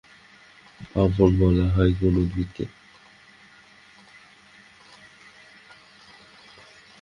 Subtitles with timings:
[0.91, 2.65] Palm fern বলা হয় কোন উদ্ভিদকে?